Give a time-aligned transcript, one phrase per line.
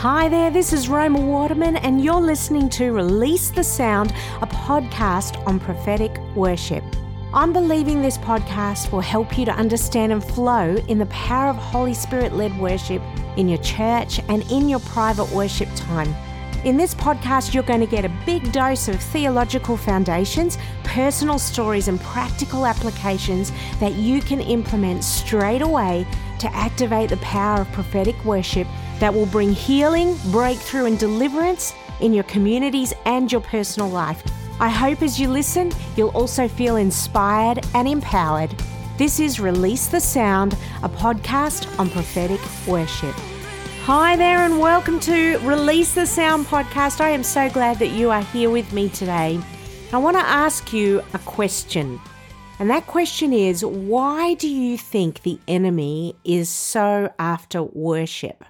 [0.00, 5.46] Hi there, this is Roma Waterman, and you're listening to Release the Sound, a podcast
[5.46, 6.82] on prophetic worship.
[7.34, 11.56] I'm believing this podcast will help you to understand and flow in the power of
[11.56, 13.02] Holy Spirit led worship
[13.36, 16.14] in your church and in your private worship time.
[16.62, 21.88] In this podcast, you're going to get a big dose of theological foundations, personal stories,
[21.88, 26.06] and practical applications that you can implement straight away
[26.38, 28.68] to activate the power of prophetic worship
[28.98, 34.22] that will bring healing, breakthrough, and deliverance in your communities and your personal life.
[34.60, 38.50] I hope as you listen, you'll also feel inspired and empowered.
[38.98, 43.16] This is Release the Sound, a podcast on prophetic worship.
[43.92, 47.00] Hi there, and welcome to Release the Sound podcast.
[47.00, 49.40] I am so glad that you are here with me today.
[49.92, 52.00] I want to ask you a question.
[52.60, 58.44] And that question is why do you think the enemy is so after worship?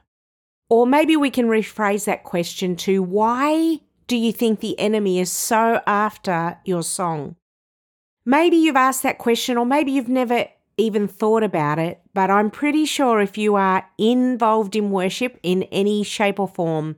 [0.69, 5.33] Or maybe we can rephrase that question to why do you think the enemy is
[5.33, 7.37] so after your song?
[8.27, 10.49] Maybe you've asked that question, or maybe you've never
[10.81, 15.65] even thought about it, but I'm pretty sure if you are involved in worship in
[15.65, 16.97] any shape or form,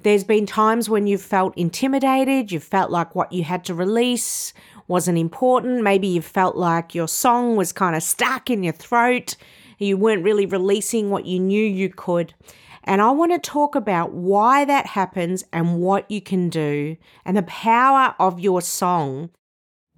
[0.00, 4.52] there's been times when you've felt intimidated, you've felt like what you had to release
[4.86, 5.82] wasn't important.
[5.82, 9.36] Maybe you felt like your song was kind of stuck in your throat,
[9.78, 12.34] you weren't really releasing what you knew you could.
[12.84, 17.36] And I want to talk about why that happens and what you can do and
[17.36, 19.30] the power of your song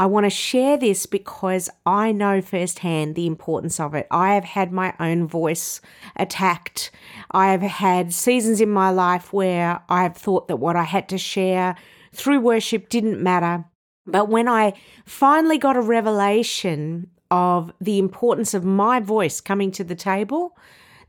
[0.00, 4.06] I want to share this because I know firsthand the importance of it.
[4.10, 5.82] I have had my own voice
[6.16, 6.90] attacked.
[7.32, 11.06] I have had seasons in my life where I have thought that what I had
[11.10, 11.76] to share
[12.14, 13.66] through worship didn't matter.
[14.06, 14.72] But when I
[15.04, 20.56] finally got a revelation of the importance of my voice coming to the table,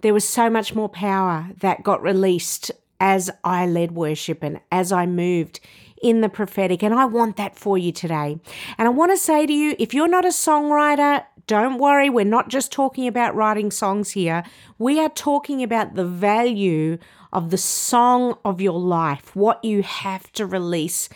[0.02, 4.92] there was so much more power that got released as I led worship and as
[4.92, 5.60] I moved
[6.02, 6.84] in the prophetic.
[6.84, 8.40] And I want that for you today.
[8.78, 12.24] And I want to say to you if you're not a songwriter, don't worry, we're
[12.24, 14.44] not just talking about writing songs here.
[14.78, 17.00] We are talking about the value
[17.34, 21.10] of the song of your life, what you have to release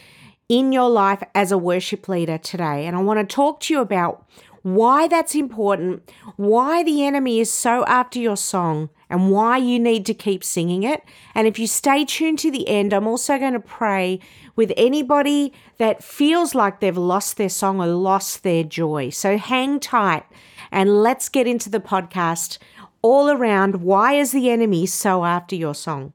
[0.50, 2.88] in your life as a worship leader today.
[2.88, 4.28] And I want to talk to you about
[4.66, 10.08] why that's important, why the enemy is so after your song, and why you need
[10.08, 11.04] to keep singing it.
[11.36, 14.20] And if you stay tuned to the end, I'm also going to pray
[14.56, 19.12] with anybody that feels like they've lost their song or lost their joy.
[19.12, 20.24] So hang tight
[20.72, 22.58] and let's get into the podcast
[23.04, 26.12] all around why is the enemy so after your song?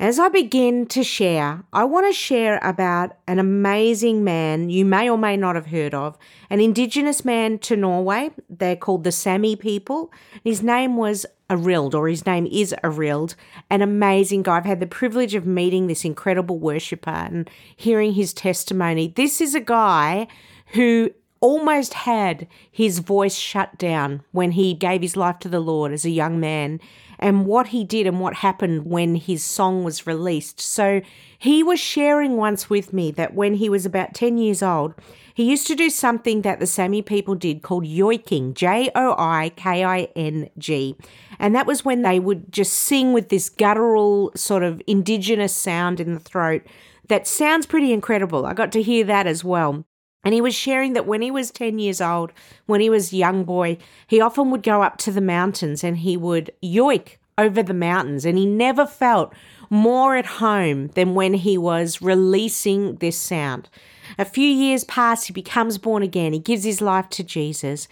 [0.00, 5.10] As I begin to share, I want to share about an amazing man you may
[5.10, 6.16] or may not have heard of,
[6.48, 8.30] an indigenous man to Norway.
[8.48, 10.10] They're called the Sami people.
[10.42, 13.34] His name was Arild, or his name is Arild,
[13.68, 14.56] an amazing guy.
[14.56, 19.12] I've had the privilege of meeting this incredible worshiper and hearing his testimony.
[19.14, 20.28] This is a guy
[20.68, 25.92] who almost had his voice shut down when he gave his life to the Lord
[25.92, 26.80] as a young man
[27.20, 30.60] and what he did and what happened when his song was released.
[30.60, 31.02] So
[31.38, 34.94] he was sharing once with me that when he was about 10 years old,
[35.34, 39.52] he used to do something that the Sami people did called yoiking, J O I
[39.56, 40.96] K I N G.
[41.38, 46.00] And that was when they would just sing with this guttural sort of indigenous sound
[46.00, 46.62] in the throat
[47.10, 48.46] that sounds pretty incredible.
[48.46, 49.84] I got to hear that as well.
[50.22, 52.32] And he was sharing that when he was 10 years old,
[52.66, 55.98] when he was a young boy, he often would go up to the mountains and
[55.98, 58.26] he would yoik over the mountains.
[58.26, 59.32] And he never felt
[59.70, 63.70] more at home than when he was releasing this sound.
[64.18, 67.88] A few years pass, he becomes born again, he gives his life to Jesus.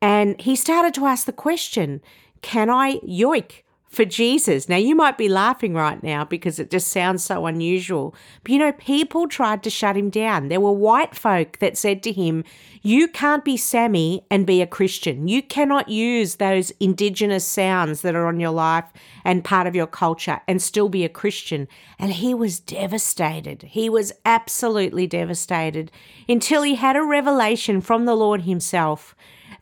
[0.00, 2.00] And he started to ask the question
[2.42, 4.68] Can I yoik for Jesus.
[4.68, 8.14] Now, you might be laughing right now because it just sounds so unusual.
[8.42, 10.48] But you know, people tried to shut him down.
[10.48, 12.44] There were white folk that said to him,
[12.82, 15.26] You can't be Sami and be a Christian.
[15.26, 18.84] You cannot use those indigenous sounds that are on your life
[19.24, 21.66] and part of your culture and still be a Christian.
[21.98, 23.62] And he was devastated.
[23.62, 25.90] He was absolutely devastated
[26.28, 29.14] until he had a revelation from the Lord himself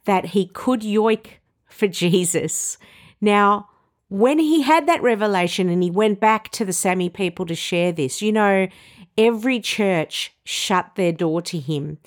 [0.04, 1.26] that he could yoik
[1.68, 2.76] for Jesus.
[3.20, 3.68] Now,
[4.08, 7.92] when he had that revelation and he went back to the Sami people to share
[7.92, 8.68] this, you know,
[9.18, 11.98] every church shut their door to him.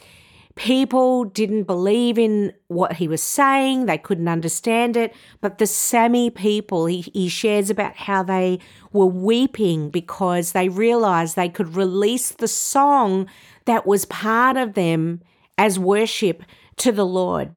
[0.55, 5.13] People didn't believe in what he was saying, they couldn't understand it.
[5.39, 8.59] But the Sami people, he, he shares about how they
[8.91, 13.27] were weeping because they realized they could release the song
[13.65, 15.21] that was part of them
[15.57, 16.43] as worship
[16.77, 17.53] to the Lord.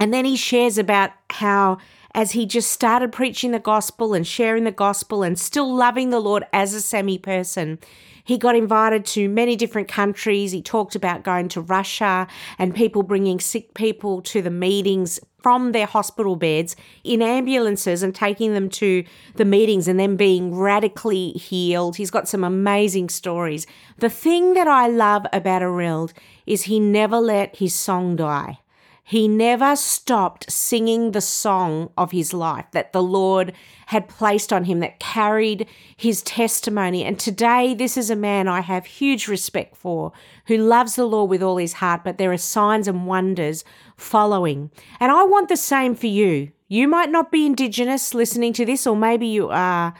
[0.00, 1.78] And then he shares about how
[2.14, 6.20] as he just started preaching the gospel and sharing the gospel and still loving the
[6.20, 7.78] Lord as a Sami person.
[8.24, 10.52] He got invited to many different countries.
[10.52, 12.26] He talked about going to Russia
[12.58, 18.14] and people bringing sick people to the meetings from their hospital beds in ambulances and
[18.14, 19.04] taking them to
[19.36, 21.96] the meetings and then being radically healed.
[21.96, 23.66] He's got some amazing stories.
[23.98, 26.12] The thing that I love about Arild
[26.46, 28.58] is he never let his song die.
[29.02, 33.52] He never stopped singing the song of his life that the Lord
[33.86, 35.66] had placed on him, that carried
[35.96, 37.04] his testimony.
[37.04, 40.12] And today, this is a man I have huge respect for
[40.46, 43.64] who loves the Lord with all his heart, but there are signs and wonders
[43.96, 44.70] following.
[45.00, 46.52] And I want the same for you.
[46.68, 49.92] You might not be Indigenous listening to this, or maybe you are,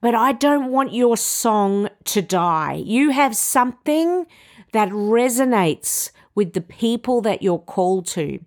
[0.00, 2.82] but I don't want your song to die.
[2.84, 4.26] You have something
[4.72, 8.38] that resonates with the people that you're called to.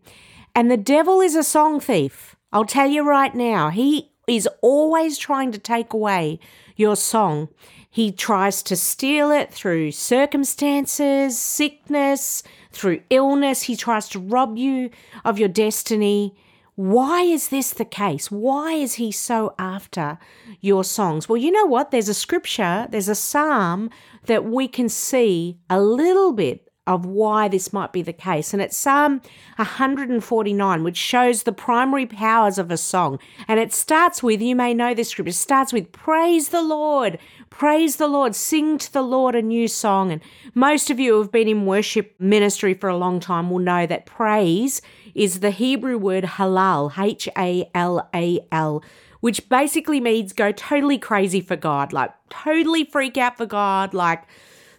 [0.56, 2.38] And the devil is a song thief.
[2.53, 6.39] I'll tell you right now, he is always trying to take away
[6.77, 7.50] your song.
[7.89, 13.63] He tries to steal it through circumstances, sickness, through illness.
[13.63, 14.92] He tries to rob you
[15.25, 16.35] of your destiny.
[16.75, 18.31] Why is this the case?
[18.31, 20.18] Why is he so after
[20.62, 21.27] your songs?
[21.27, 21.92] Well, you know what?
[21.92, 23.89] There's a scripture, there's a psalm
[24.27, 28.51] that we can see a little bit of why this might be the case.
[28.51, 29.21] And it's Psalm
[29.57, 33.19] 149, which shows the primary powers of a song.
[33.47, 37.19] And it starts with, you may know this scripture, starts with, Praise the Lord,
[37.51, 40.12] praise the Lord, sing to the Lord a new song.
[40.12, 40.21] And
[40.56, 43.85] most of you who have been in worship ministry for a long time will know
[43.85, 44.81] that praise
[45.13, 48.83] is the Hebrew word halal, H A L A L
[49.21, 54.24] which basically means go totally crazy for God, like totally freak out for God, like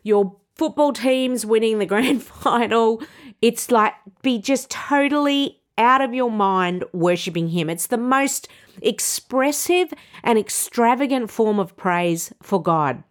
[0.03, 3.03] you're football teams winning the grand final.
[3.41, 7.71] It's like be just totally out of your mind worshiping Him.
[7.71, 8.47] It's the most
[8.83, 13.03] expressive and extravagant form of praise for God.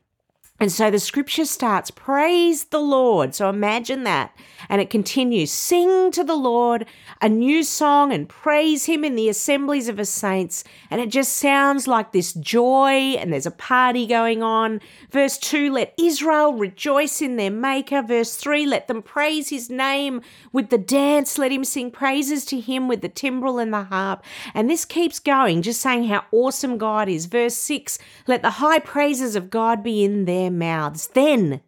[0.60, 3.34] And so the scripture starts, praise the Lord.
[3.34, 4.36] So imagine that.
[4.68, 6.86] And it continues, sing to the Lord
[7.22, 10.66] a new song and praise him in the assemblies of his saints.
[10.92, 14.82] And it just sounds like this joy and there's a party going on.
[15.12, 18.02] Verse 2, let Israel rejoice in their maker.
[18.02, 20.22] Verse 3, let them praise his name
[20.52, 21.38] with the dance.
[21.38, 24.26] Let him sing praises to him with the timbrel and the harp.
[24.54, 27.28] And this keeps going, just saying how awesome God is.
[27.28, 27.98] Verse 6,
[28.28, 31.08] let the high praises of God be in them their mouths.
[31.08, 31.62] Then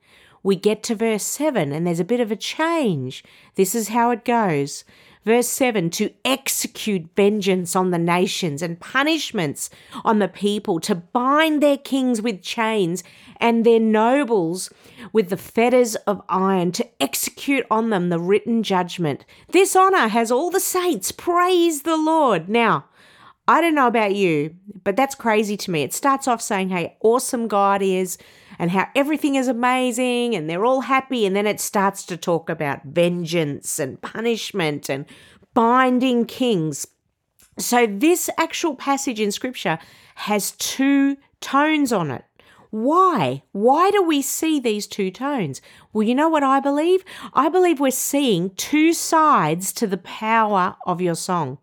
[0.44, 3.24] we get to verse 7 and there's a bit of a change.
[3.56, 4.84] This is how it goes.
[5.24, 9.70] Verse 7 to execute vengeance on the nations and punishments
[10.04, 13.04] on the people, to bind their kings with chains
[13.38, 14.72] and their nobles
[15.14, 19.24] with the fetters of iron, to execute on them the written judgment.
[19.50, 21.12] This honor has all the saints.
[21.12, 22.50] Praise the Lord.
[22.50, 22.86] Now,
[23.48, 25.84] I don't know about you, but that's crazy to me.
[25.84, 28.18] It starts off saying, Hey, awesome God is
[28.60, 31.26] and how everything is amazing and they're all happy.
[31.26, 35.06] And then it starts to talk about vengeance and punishment and
[35.54, 36.88] binding kings.
[37.58, 39.78] So, this actual passage in scripture
[40.16, 42.24] has two tones on it.
[42.70, 43.44] Why?
[43.52, 45.62] Why do we see these two tones?
[45.92, 47.04] Well, you know what I believe?
[47.34, 51.58] I believe we're seeing two sides to the power of your song.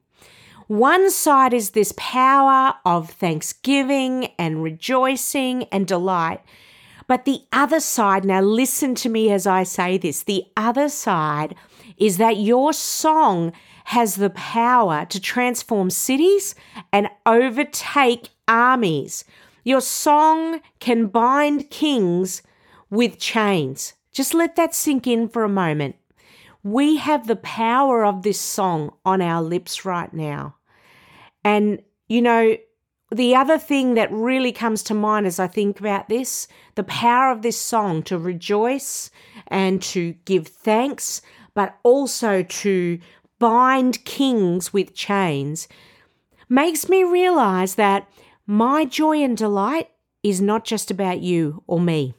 [0.68, 6.42] One side is this power of thanksgiving and rejoicing and delight.
[7.06, 11.54] But the other side, now listen to me as I say this, the other side
[11.96, 16.54] is that your song has the power to transform cities
[16.92, 19.24] and overtake armies.
[19.64, 22.42] Your song can bind kings
[22.90, 23.94] with chains.
[24.12, 25.96] Just let that sink in for a moment.
[26.62, 30.56] We have the power of this song on our lips right now.
[31.48, 32.56] And, you know,
[33.10, 37.32] the other thing that really comes to mind as I think about this, the power
[37.32, 39.10] of this song to rejoice
[39.46, 41.22] and to give thanks,
[41.54, 42.98] but also to
[43.38, 45.68] bind kings with chains,
[46.50, 48.06] makes me realize that
[48.46, 49.88] my joy and delight
[50.22, 52.12] is not just about you or me.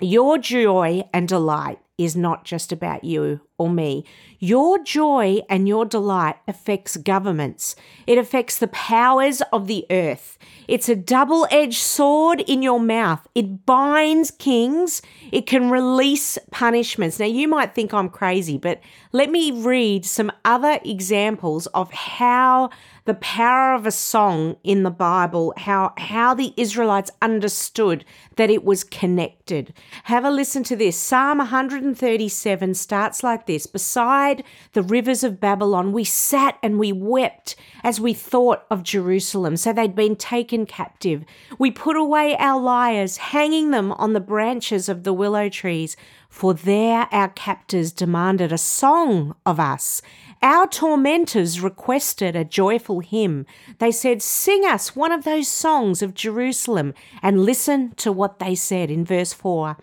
[0.00, 4.02] Your joy and delight is not just about you or me.
[4.38, 7.76] Your joy and your delight affects governments.
[8.06, 10.38] It affects the powers of the earth.
[10.66, 13.28] It's a double edged sword in your mouth.
[13.34, 15.02] It binds kings.
[15.30, 17.20] It can release punishments.
[17.20, 18.80] Now, you might think I'm crazy, but
[19.12, 22.70] let me read some other examples of how
[23.10, 28.04] the power of a song in the Bible, how, how the Israelites understood
[28.36, 29.74] that it was connected.
[30.04, 30.96] Have a listen to this.
[30.96, 37.56] Psalm 137 starts like this Beside the rivers of Babylon, we sat and we wept
[37.82, 39.56] as we thought of Jerusalem.
[39.56, 41.24] So they'd been taken captive.
[41.58, 45.96] We put away our lyres, hanging them on the branches of the willow trees,
[46.28, 50.00] for there our captors demanded a song of us.
[50.42, 53.44] Our tormentors requested a joyful hymn.
[53.78, 56.94] They said, Sing us one of those songs of Jerusalem.
[57.22, 59.76] And listen to what they said in verse 4.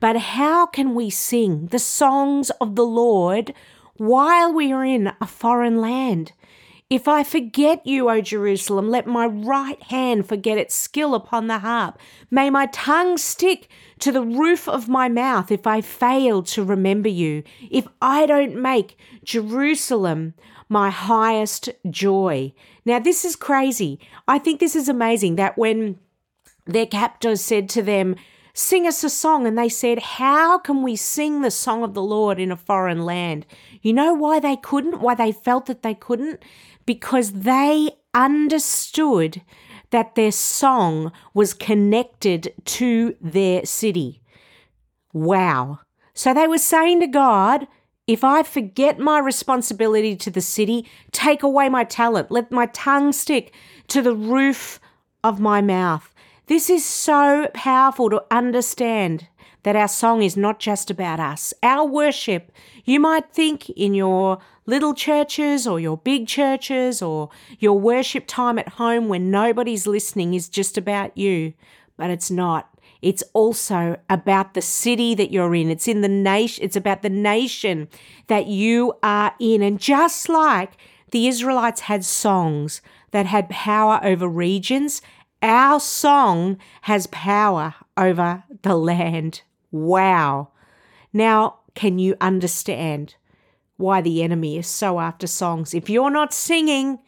[0.00, 3.54] But how can we sing the songs of the Lord
[3.96, 6.32] while we are in a foreign land?
[6.92, 11.60] If I forget you, O Jerusalem, let my right hand forget its skill upon the
[11.60, 11.98] harp.
[12.30, 13.70] May my tongue stick
[14.00, 18.60] to the roof of my mouth if I fail to remember you, if I don't
[18.60, 20.34] make Jerusalem
[20.68, 22.52] my highest joy.
[22.84, 23.98] Now, this is crazy.
[24.28, 25.98] I think this is amazing that when
[26.66, 28.16] their captors said to them,
[28.54, 29.46] Sing us a song.
[29.46, 33.02] And they said, How can we sing the song of the Lord in a foreign
[33.02, 33.46] land?
[33.80, 35.00] You know why they couldn't?
[35.00, 36.42] Why they felt that they couldn't?
[36.86, 39.42] Because they understood
[39.90, 44.22] that their song was connected to their city.
[45.12, 45.80] Wow.
[46.14, 47.66] So they were saying to God,
[48.06, 53.12] if I forget my responsibility to the city, take away my talent, let my tongue
[53.12, 53.54] stick
[53.88, 54.80] to the roof
[55.22, 56.12] of my mouth.
[56.46, 59.28] This is so powerful to understand
[59.62, 61.54] that our song is not just about us.
[61.62, 62.50] Our worship,
[62.84, 68.58] you might think in your little churches or your big churches or your worship time
[68.58, 71.52] at home when nobody's listening is just about you,
[71.96, 72.68] but it's not.
[73.00, 75.70] It's also about the city that you're in.
[75.70, 76.64] It's in the nation.
[76.64, 77.88] It's about the nation
[78.28, 79.62] that you are in.
[79.62, 80.72] And just like
[81.10, 85.02] the Israelites had songs that had power over regions
[85.42, 89.42] our song has power over the land.
[89.72, 90.50] Wow.
[91.12, 93.16] Now, can you understand
[93.82, 95.74] why the enemy is so after songs?
[95.74, 97.00] If you're not singing,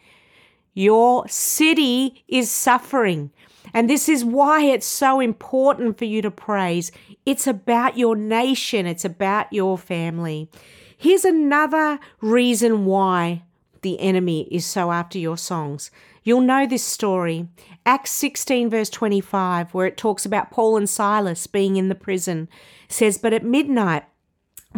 [0.75, 3.31] your city is suffering.
[3.73, 6.93] And this is why it's so important for you to praise.
[7.25, 10.51] It's about your nation, it's about your family.
[10.97, 13.43] Here's another reason why
[13.83, 15.91] the enemy is so after your songs.
[16.23, 17.49] You'll know this story.
[17.85, 22.49] Acts 16, verse 25, where it talks about Paul and Silas being in the prison,
[22.89, 24.05] says, But at midnight,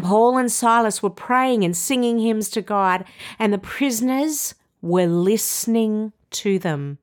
[0.01, 3.05] Paul and Silas were praying and singing hymns to God,
[3.39, 6.99] and the prisoners were listening to them.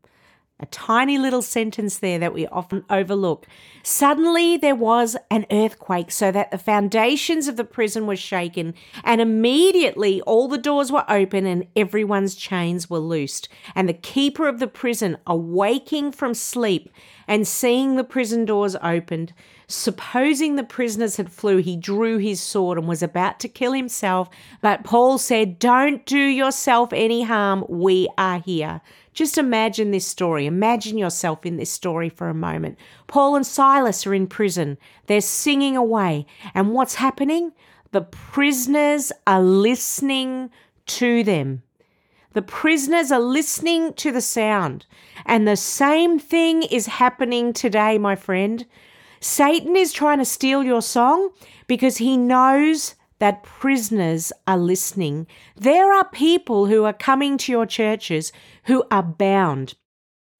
[0.59, 3.47] A tiny little sentence there that we often overlook.
[3.81, 8.73] Suddenly there was an earthquake, so that the foundations of the prison were shaken,
[9.03, 13.49] and immediately all the doors were open and everyone's chains were loosed.
[13.75, 16.89] And the keeper of the prison, awaking from sleep
[17.27, 19.33] and seeing the prison doors opened,
[19.73, 24.29] supposing the prisoners had flew, he drew his sword and was about to kill himself.
[24.61, 27.65] But Paul said, Don't do yourself any harm.
[27.67, 28.81] We are here.
[29.13, 30.45] Just imagine this story.
[30.45, 32.77] Imagine yourself in this story for a moment.
[33.07, 34.77] Paul and Silas are in prison.
[35.07, 36.25] They're singing away.
[36.53, 37.53] And what's happening?
[37.91, 40.49] The prisoners are listening
[40.87, 41.61] to them.
[42.33, 44.87] The prisoners are listening to the sound.
[45.25, 48.65] And the same thing is happening today, my friend.
[49.23, 51.29] Satan is trying to steal your song
[51.65, 55.27] because he knows that prisoners are listening.
[55.55, 58.33] There are people who are coming to your churches
[58.65, 59.75] who are bound.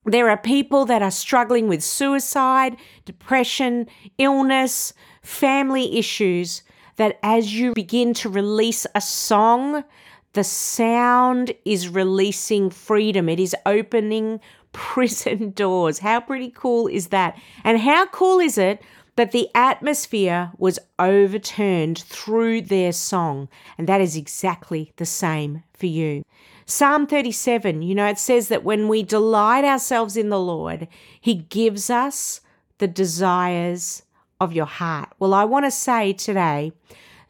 [0.04, 2.76] There are people that are struggling with suicide,
[3.06, 3.88] depression,
[4.18, 6.64] illness, family issues.
[6.98, 9.86] That as you begin to release a song,
[10.34, 13.30] the sound is releasing freedom.
[13.30, 14.42] It is opening
[14.74, 16.00] prison doors.
[16.00, 17.38] How pretty cool is that?
[17.64, 18.82] And how cool is it
[19.16, 23.48] that the atmosphere was overturned through their song.
[23.78, 26.24] And that is exactly the same for you.
[26.66, 30.88] Psalm 37, you know, it says that when we delight ourselves in the Lord,
[31.20, 32.42] He gives us
[32.78, 34.04] the desires
[34.40, 35.10] of your heart.
[35.20, 36.74] Well, I want to say today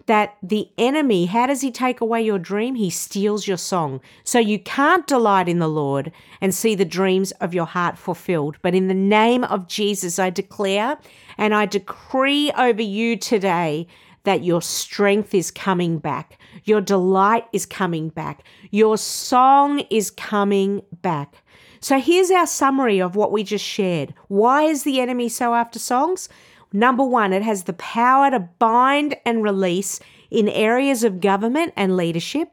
[0.06, 2.76] that the enemy, how does he take away your dream?
[2.76, 4.02] He steals your song.
[4.24, 8.58] So you can't delight in the Lord and see the dreams of your heart fulfilled.
[8.62, 10.98] But in the name of Jesus, I declare
[11.38, 13.88] and I decree over you today
[14.24, 20.82] that your strength is coming back, your delight is coming back, your song is coming
[21.02, 21.44] back.
[21.82, 24.14] So here's our summary of what we just shared.
[24.30, 26.30] Why is the enemy so after songs?
[26.76, 30.00] Number one, it has the power to bind and release
[30.32, 32.50] in areas of government and leadership.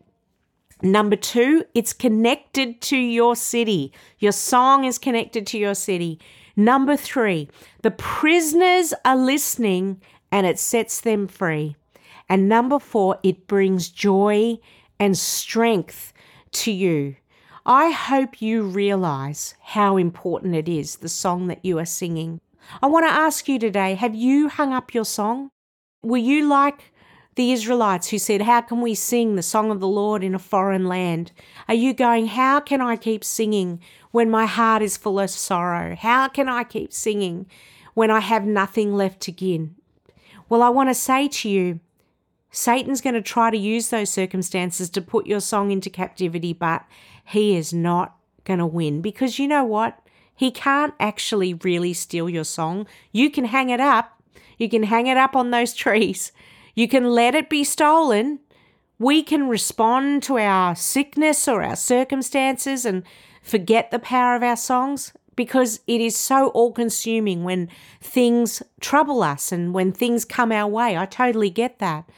[0.83, 3.93] Number two, it's connected to your city.
[4.19, 6.21] Your song is connected to your city.
[6.55, 7.49] Number three,
[7.83, 10.01] the prisoners are listening
[10.31, 11.77] and it sets them free.
[12.29, 14.59] And number four, it brings joy
[14.99, 16.13] and strength
[16.53, 17.17] to you.
[17.65, 22.41] I hope you realize how important it is, the song that you are singing.
[22.83, 25.51] I want to ask you today have you hung up your song?
[26.03, 26.93] Were you like
[27.37, 30.39] the Israelites who said, How can we sing the song of the Lord in a
[30.39, 31.33] foreign land?
[31.69, 35.97] Are you going, How can I keep singing when my heart is full of sorrow?
[35.97, 37.47] How can I keep singing
[37.95, 39.71] when I have nothing left to give?
[40.49, 41.81] Well, I want to say to you,
[42.51, 46.85] Satan's going to try to use those circumstances to put your song into captivity, but
[47.25, 50.01] he is not going to win because you know what?
[50.41, 52.87] He can't actually really steal your song.
[53.13, 54.23] You can hang it up.
[54.57, 56.33] You can hang it up on those trees.
[56.75, 58.41] You can let it be stolen.
[58.99, 63.03] We can respond to our sickness or our circumstances and
[63.43, 67.69] forget the power of our songs because it is so all consuming when
[68.01, 70.97] things trouble us and when things come our way.
[70.97, 72.09] I totally get that.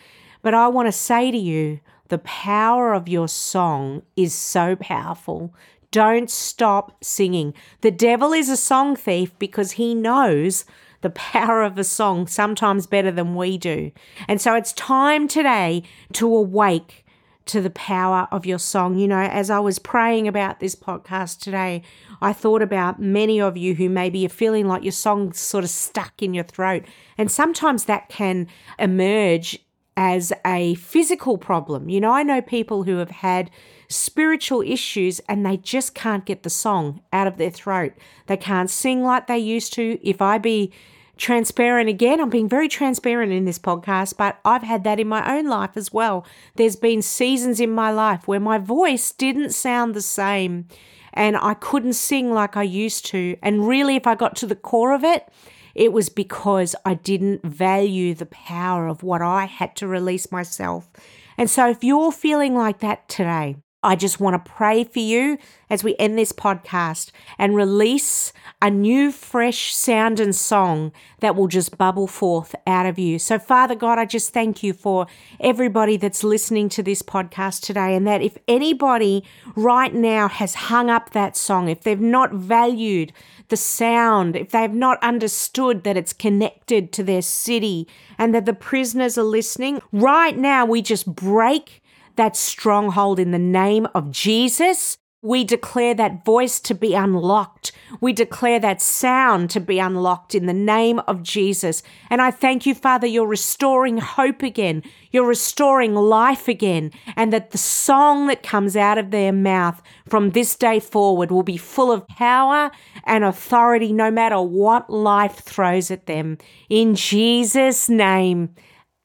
[0.42, 5.52] But I want to say to you, the power of your song is so powerful.
[5.92, 7.54] Don't stop singing.
[7.82, 10.64] The devil is a song thief because he knows
[11.02, 13.92] the power of a song sometimes better than we do.
[14.26, 15.82] And so it's time today
[16.14, 17.04] to awake
[17.44, 18.96] to the power of your song.
[18.96, 21.82] You know, as I was praying about this podcast today,
[22.22, 25.70] I thought about many of you who maybe are feeling like your song's sort of
[25.70, 26.84] stuck in your throat.
[27.18, 28.46] And sometimes that can
[28.78, 29.58] emerge
[29.96, 31.88] as a physical problem.
[31.88, 33.50] You know, I know people who have had
[33.92, 37.92] spiritual issues and they just can't get the song out of their throat.
[38.26, 39.98] They can't sing like they used to.
[40.02, 40.72] If I be
[41.16, 45.36] transparent again, I'm being very transparent in this podcast, but I've had that in my
[45.36, 46.26] own life as well.
[46.56, 50.66] There's been seasons in my life where my voice didn't sound the same
[51.14, 53.36] and I couldn't sing like I used to.
[53.42, 55.28] And really, if I got to the core of it,
[55.74, 60.90] it was because I didn't value the power of what I had to release myself.
[61.38, 65.38] And so, if you're feeling like that today, I just want to pray for you
[65.68, 71.48] as we end this podcast and release a new, fresh sound and song that will
[71.48, 73.18] just bubble forth out of you.
[73.18, 75.06] So, Father God, I just thank you for
[75.40, 77.96] everybody that's listening to this podcast today.
[77.96, 79.24] And that if anybody
[79.56, 83.12] right now has hung up that song, if they've not valued
[83.48, 88.54] the sound, if they've not understood that it's connected to their city and that the
[88.54, 91.81] prisoners are listening, right now we just break
[92.16, 94.98] that stronghold in the name of Jesus.
[95.24, 97.70] We declare that voice to be unlocked.
[98.00, 101.84] We declare that sound to be unlocked in the name of Jesus.
[102.10, 104.82] And I thank you, Father, you're restoring hope again.
[105.12, 106.90] You're restoring life again.
[107.14, 111.44] And that the song that comes out of their mouth from this day forward will
[111.44, 112.72] be full of power
[113.04, 116.36] and authority no matter what life throws at them.
[116.68, 118.56] In Jesus' name,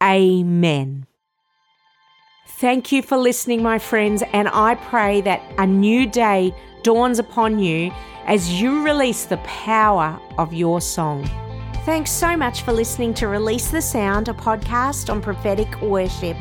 [0.01, 1.05] amen.
[2.59, 7.59] Thank you for listening, my friends, and I pray that a new day dawns upon
[7.59, 7.91] you
[8.25, 11.29] as you release the power of your song.
[11.85, 16.35] Thanks so much for listening to Release the Sound, a podcast on prophetic worship.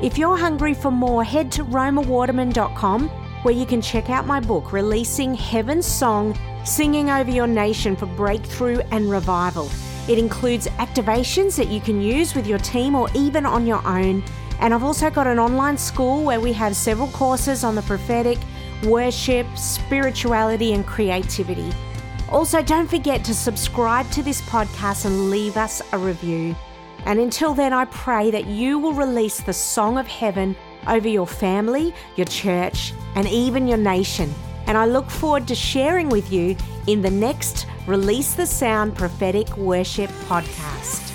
[0.00, 3.08] If you're hungry for more, head to romawaterman.com
[3.42, 8.06] where you can check out my book, Releasing Heaven's Song Singing Over Your Nation for
[8.06, 9.68] Breakthrough and Revival.
[10.06, 14.22] It includes activations that you can use with your team or even on your own
[14.60, 18.38] and I've also got an online school where we have several courses on the prophetic,
[18.84, 21.70] worship, spirituality, and creativity.
[22.30, 26.56] Also, don't forget to subscribe to this podcast and leave us a review.
[27.04, 30.56] And until then, I pray that you will release the song of heaven
[30.88, 34.32] over your family, your church, and even your nation.
[34.66, 36.56] And I look forward to sharing with you
[36.88, 41.05] in the next Release the Sound Prophetic Worship podcast.